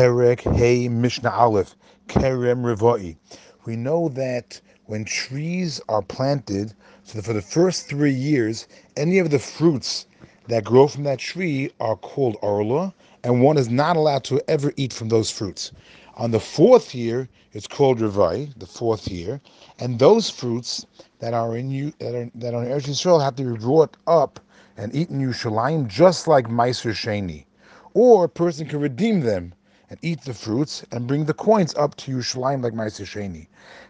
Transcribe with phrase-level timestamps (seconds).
[0.00, 1.76] Perek Hey Mishnah Aleph
[2.08, 3.18] Kerem Revoi.
[3.66, 8.66] We know that when trees are planted, so for the first three years,
[8.96, 10.06] any of the fruits
[10.48, 12.94] that grow from that tree are called arla,
[13.24, 15.70] and one is not allowed to ever eat from those fruits.
[16.14, 19.38] On the fourth year, it's called Revai, the fourth year,
[19.80, 20.86] and those fruits
[21.18, 23.98] that are in you that are that are in Eretz Yisrael have to be brought
[24.06, 24.40] up
[24.78, 27.44] and eaten Yerushalayim just like Meiser Sheni.
[27.92, 29.52] Or a person can redeem them
[29.90, 33.48] and eat the fruits and bring the coins up to Yerushalayim like Meiser Sheni.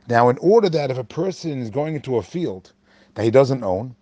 [0.09, 2.73] Now, in order that if a person is going into a field
[3.15, 3.95] that he doesn't own,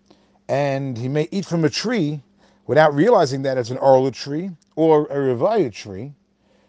[0.48, 2.22] and he may eat from a tree
[2.66, 6.14] without realizing that it's an Arla tree or a Revaya tree,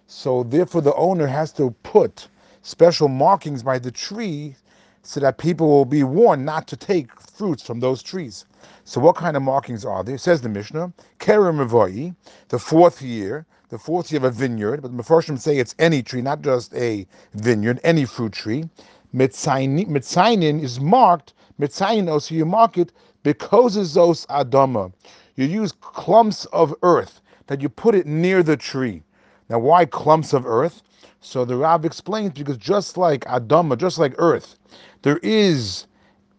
[0.08, 2.28] so therefore the owner has to put
[2.64, 4.56] special markings by the tree
[5.04, 8.46] so that people will be warned not to take fruits from those trees.
[8.84, 10.18] So what kind of markings are there?
[10.18, 12.16] Says the Mishnah, Kerem Revai,
[12.50, 16.02] the fourth year, the fourth year of a vineyard, but the Mepharshim say it's any
[16.04, 17.06] tree, not just a
[17.36, 18.66] vineyard, any fruit tree.
[19.14, 22.92] Mitzainin is marked, Mitzayin, so you mark it
[23.24, 24.92] because those Adama.
[25.36, 29.04] You use clumps of earth that you put it near the tree.
[29.50, 30.82] Now, why clumps of earth?
[31.22, 34.56] So the Rab explains because just like Adama, just like earth,
[35.02, 35.86] there is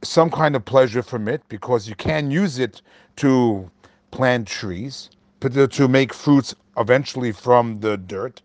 [0.02, 2.82] some kind of pleasure from it because you can use it
[3.16, 3.70] to
[4.10, 5.10] plant trees,
[5.40, 8.42] to make fruits eventually from the dirt.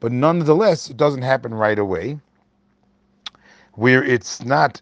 [0.00, 2.18] But nonetheless, it doesn't happen right away.
[3.74, 4.80] Where it's not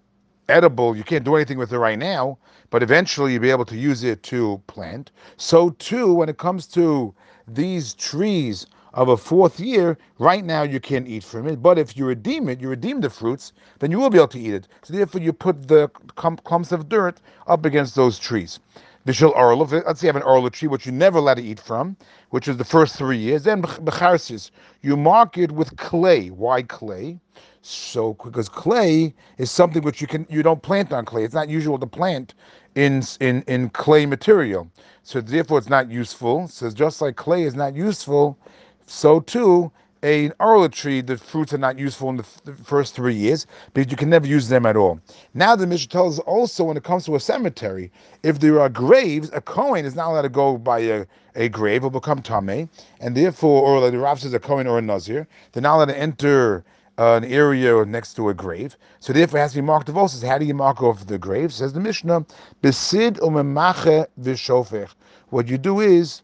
[0.49, 2.39] edible, you can't do anything with it right now,
[2.71, 5.11] but eventually you'll be able to use it to plant.
[5.37, 7.15] So, too, when it comes to
[7.49, 11.61] these trees of a fourth year, right now you can't eat from it.
[11.63, 14.41] But if you redeem it, you redeem the fruits, then you will be able to
[14.41, 14.69] eat it.
[14.83, 18.61] So therefore, you put the clumps of dirt up against those trees.
[19.07, 21.61] Vishal Arla, let's say you have an Arla tree, which you never let it eat
[21.61, 21.95] from,
[22.31, 23.43] which is the first three years.
[23.43, 26.29] Then Becharsis, you mark it with clay.
[26.29, 27.21] Why clay?
[27.61, 31.25] So because clay is something which you can you don't plant on clay.
[31.25, 32.35] It's not usual to plant
[32.75, 34.71] in in in clay material.
[35.03, 36.49] So therefore it's not useful.
[36.49, 38.39] So just like clay is not useful,
[38.87, 39.71] so too
[40.05, 43.47] a arla tree, the fruits are not useful in the, f- the, first three years
[43.73, 45.01] because you can never use them at all.
[45.33, 47.91] Now the Mishnah tells us also when it comes to a cemetery,
[48.23, 51.83] if there are graves, a Kohen is not allowed to go by a, a grave,
[51.83, 52.69] will become Tameh,
[53.01, 55.87] and therefore, or like the Rav says, a Kohen or a Nazir, they're not allowed
[55.87, 56.65] to enter
[56.99, 58.77] uh, an area next to a grave.
[59.01, 60.27] So therefore, it has to be marked off also.
[60.27, 61.53] How do you mark off the grave?
[61.53, 62.27] Says the Mishnah,
[62.63, 64.91] Besid umemache v'shofech.
[65.31, 66.23] What you do is,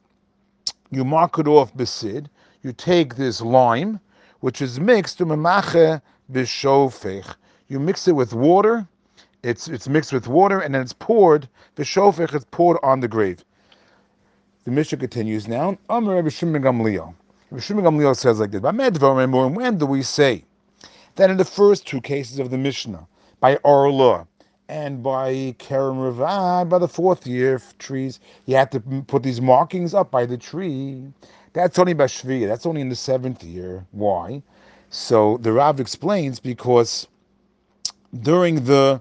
[0.91, 2.27] you mark it off besid,
[2.63, 4.01] you take this lime,
[4.41, 6.01] which is mixed to memache
[6.33, 7.35] b'shofech.
[7.69, 8.87] You mix it with water.
[9.43, 11.49] It's it's mixed with water and then it's poured.
[11.77, 13.45] B'shofech is poured on the grave.
[14.65, 15.79] The Mishnah continues now.
[15.89, 17.15] Amar Rabbi Gamliel.
[17.51, 20.45] Rabbi Shimon Gamliel says like this: When do we say
[21.17, 23.07] that in the first two cases of the Mishnah,
[23.41, 24.27] by Orla
[24.69, 29.41] and by Kerem Ravad, by the fourth year of trees, you have to put these
[29.41, 31.03] markings up by the tree.
[31.53, 32.47] That's only by Shviya.
[32.47, 33.85] That's only in the seventh year.
[33.91, 34.43] Why?
[34.91, 37.09] So the Rav explains because
[38.23, 39.01] during the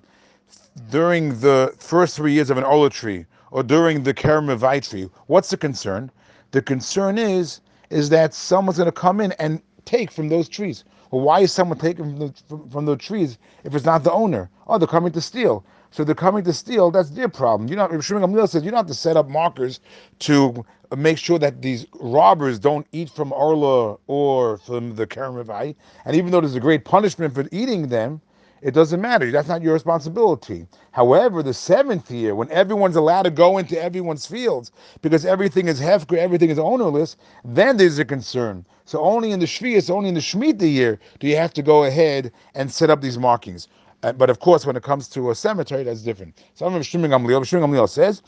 [0.90, 4.48] during the first three years of an olive tree or during the Kerem
[4.88, 6.12] tree, what's the concern?
[6.52, 10.84] The concern is is that someone's going to come in and take from those trees.
[11.12, 14.12] Well, why is someone taking from the, from, from the trees if it's not the
[14.12, 14.50] owner?
[14.68, 15.66] Oh, they're coming to steal.
[15.92, 16.92] So they're coming to steal.
[16.92, 17.70] That's their problem.
[17.70, 19.80] You know, Shimon Gamliel says you don't have to set up markers
[20.20, 25.76] to make sure that these robbers don't eat from Arla or from the Karamavai.
[26.06, 28.22] And even though there's a great punishment for eating them,
[28.62, 29.32] it doesn't matter.
[29.32, 30.68] That's not your responsibility.
[30.92, 34.72] However, the seventh year, when everyone's allowed to go into everyone's fields
[35.02, 38.66] because everything is hefker, everything is ownerless, then there's a concern.
[38.84, 41.86] So only in the Shvius, only in the Shemitah year, do you have to go
[41.86, 43.70] ahead and set up these markings.
[44.04, 46.44] Uh, but of course, when it comes to a cemetery, that's different.
[46.56, 47.90] So I'm Shimon Gamliel.
[47.90, 48.22] Says,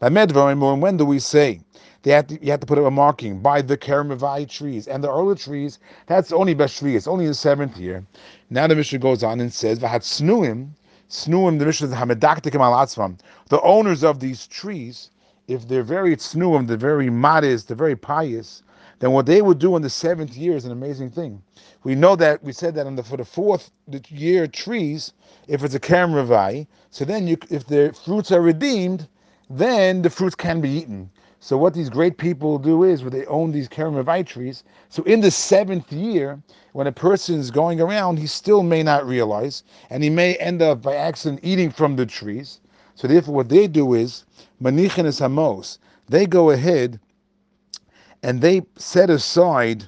[0.00, 1.60] when do we say
[2.02, 5.04] they have to, you have to put up a marking by the Karamavai trees and
[5.04, 5.80] the early trees?
[6.06, 6.94] That's only Beshvi.
[6.94, 8.04] It's only the seventh year.
[8.50, 10.70] Now the Mishnah goes on and says, "Vahat snuim,
[11.10, 11.80] snuim." The is
[13.50, 15.10] The owners of these trees,
[15.48, 18.62] if they're very snuim, they're very modest, they're very pious,
[19.00, 21.42] then what they would do in the seventh year is an amazing thing.
[21.84, 23.70] We know that we said that the, for the fourth
[24.08, 25.12] year trees,
[25.46, 29.06] if it's a karamavai, so then you, if the fruits are redeemed,
[29.48, 31.10] then the fruits can be eaten.
[31.40, 34.64] So what these great people do is, where they own these karamavai trees.
[34.88, 36.42] So in the seventh year,
[36.72, 40.60] when a person is going around, he still may not realize, and he may end
[40.60, 42.60] up by accident eating from the trees.
[42.96, 44.24] So therefore, what they do is
[44.60, 45.78] manichin is hamos.
[46.08, 46.98] They go ahead
[48.22, 49.84] and they set aside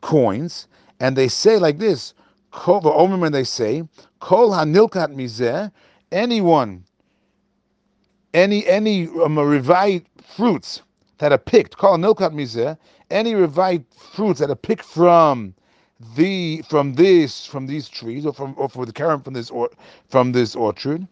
[0.00, 0.68] coins
[1.00, 2.14] and they say like this,
[2.52, 3.82] v'omim, and they say,
[4.20, 5.70] Kol hanilkat mizeh,
[6.12, 6.84] anyone,
[8.32, 10.82] any any um, revived fruits
[11.18, 12.78] that are picked, Kol hanilkat mizeh,
[13.10, 15.54] any revived fruits that are picked from
[16.16, 19.70] the from this from these trees or from or from the current from this or
[20.08, 21.06] from this orchard,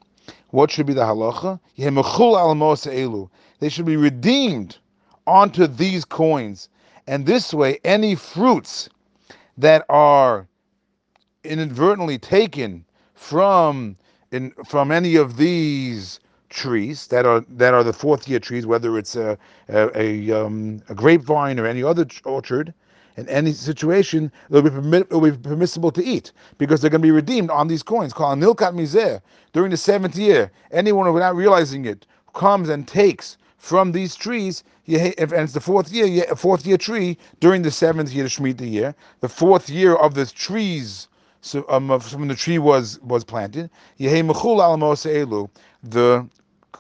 [0.50, 1.58] what should be the halacha?
[3.60, 4.78] They should be redeemed
[5.26, 6.69] onto these coins,
[7.06, 8.88] and this way, any fruits
[9.58, 10.46] that are
[11.44, 12.84] inadvertently taken
[13.14, 13.96] from
[14.30, 18.98] in from any of these trees that are that are the fourth year trees, whether
[18.98, 19.38] it's a
[19.69, 22.72] a, a, um, a grapevine or any other orchard,
[23.16, 26.90] in any situation, it will be, permit, it will be permissible to eat because they're
[26.90, 28.12] going to be redeemed on these coins.
[28.12, 29.20] Called nilkat mizeh
[29.52, 30.50] during the seventh year.
[30.70, 36.25] Anyone without realizing it comes and takes from these trees, and it's the fourth year,
[36.35, 40.26] fourth year tree during the seventh year, the Shemitah year, the fourth year of the
[40.26, 41.06] trees.
[41.43, 44.09] So um, when the tree was was planted, the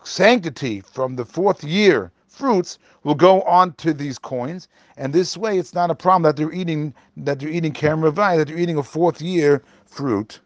[0.02, 5.58] sanctity from the fourth year fruits will go on to these coins, and this way
[5.58, 8.82] it's not a problem that they're eating that they're eating karamavai, that they're eating a
[8.82, 10.40] fourth year fruit.